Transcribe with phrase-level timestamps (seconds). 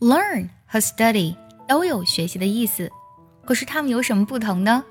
[0.00, 1.36] learn 和 study
[1.68, 2.90] 都有学习的意思，
[3.44, 4.82] 可是它们有什么不同呢？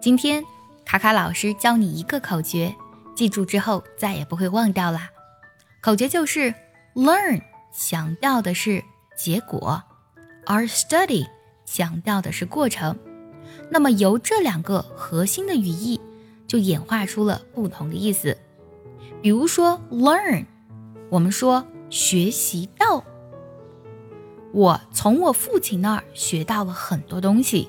[0.00, 0.44] 今天
[0.84, 2.74] 卡卡老师教你一个口诀，
[3.14, 5.10] 记住之后再也不会忘掉啦。
[5.80, 6.52] 口诀就是
[6.94, 7.40] learn
[7.72, 8.84] 强调的是
[9.16, 9.82] 结果，
[10.44, 11.26] 而 study
[11.64, 12.94] 强调的是过程。
[13.70, 15.98] 那么由这两个核心的语义，
[16.46, 18.36] 就演化出了不同的意思。
[19.22, 20.44] 比如说 learn，
[21.08, 23.02] 我们说学习到。
[24.56, 27.68] 我从我父亲那儿学到了很多东西，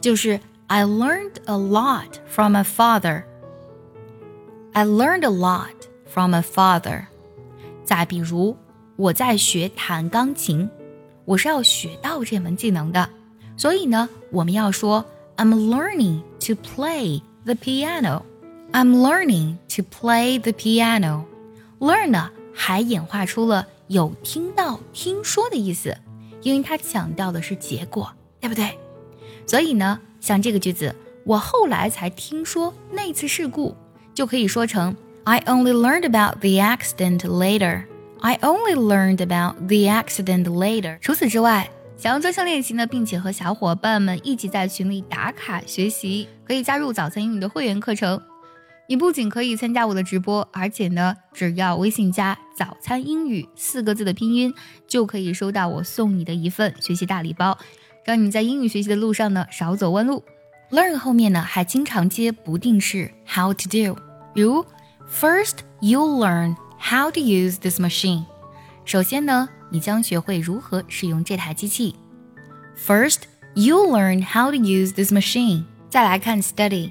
[0.00, 3.24] 就是 I learned a lot from my father.
[4.72, 5.74] I learned a lot
[6.06, 7.08] from my father.
[7.84, 8.56] 再比如，
[8.96, 10.70] 我在学弹钢琴，
[11.26, 13.10] 我是要学到这门技能的，
[13.58, 15.04] 所以呢，我们要说
[15.36, 18.22] I'm learning to play the piano.
[18.72, 21.24] I'm learning to play the piano.
[21.80, 25.94] Learn 呢，还演化出了有听到、听说的意思。
[26.44, 28.08] 因为它强调的是结果，
[28.38, 28.78] 对不对？
[29.46, 33.74] 所以呢，像这个句子，我后来才听说那次事故，
[34.14, 37.84] 就可以说成 I only learned about the accident later.
[38.20, 40.98] I only learned about the accident later.
[41.00, 48.20] 除此之外，想要专项练习呢，并且和小伙伴们一起在群里打卡学习，可以加入早餐英语的会员课程。
[48.86, 54.52] 你不仅可以参加我的直播，而且呢，只要微信加“早餐英语”四个字的拼音，
[54.86, 57.56] 就可以收到我送你的一份学习大礼包，
[58.04, 60.22] 让你在英语学习的路上呢少走弯路。
[60.70, 63.98] Learn 后面呢还经常接不定式 how to do，
[64.34, 64.64] 比如
[65.10, 68.24] First you learn how to use this machine。
[68.84, 71.94] 首先呢，你将学会如何使用这台机器。
[72.76, 73.22] First
[73.54, 75.64] you learn how to use this machine。
[75.88, 76.90] 再来看 study。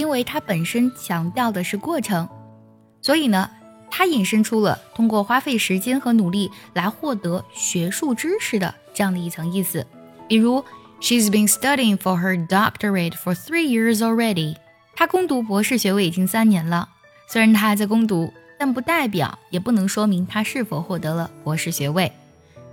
[0.00, 2.26] 因为它本身强调的是过程，
[3.02, 3.50] 所以呢，
[3.90, 9.86] 它引申出了通过花费时间和努力来获得学术知识的这样的一层意思。
[10.26, 10.64] 比如
[11.02, 14.56] ，She's been studying for her doctorate for three years already。
[14.96, 16.88] 她攻读博士学位已经三年了。
[17.28, 22.10] 虽然她还在攻读，但不代表也不能说明她是否获得了博士学位。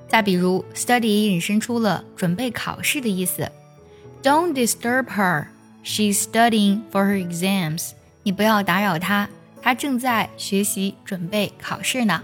[0.07, 3.51] 再比如，study 引申出了准备考试的意思。
[4.23, 5.47] Don't disturb her。
[5.87, 7.91] She's studying for her exams。
[8.23, 9.29] 你不要打扰她，
[9.61, 12.21] 她正在学习准备考试呢。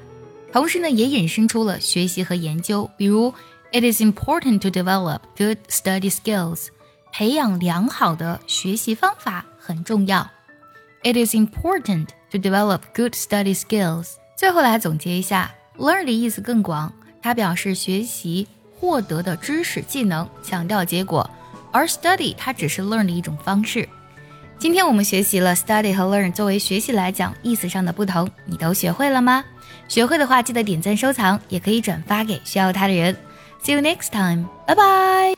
[0.51, 3.33] 同时呢，也引申出了学习和研究，比如
[3.71, 6.67] ，It is important to develop good study skills。
[7.13, 10.29] 培养良好的学习方法很重要。
[11.01, 14.15] It is important to develop good study skills。
[14.35, 16.91] 最后来总结一下，learn 的意思更广，
[17.21, 18.45] 它表示学习
[18.77, 21.29] 获得的知识技能，强调结果。
[21.73, 23.89] 而 study 它只是 learn 的一种方式。
[24.57, 29.43] 今天我们学习了 study 和 learn 作为学习来讲意思上的不同，你都学会了吗？
[29.89, 33.13] 学会的话记得点赞收藏，也可以转发给需要它的人。
[33.61, 35.32] See you next time，拜拜。